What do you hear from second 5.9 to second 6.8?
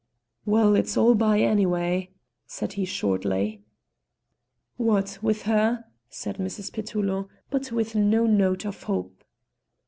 said Mrs.